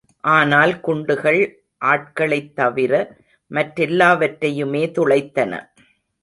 ஆனால் 0.23 0.79
குண்டுகள் 0.79 1.41
ஆட்களைத் 1.81 2.55
தவிர 2.55 2.93
மற்றெல்லாவற்றையுமே 3.51 4.83
துளைத்தன. 4.91 5.53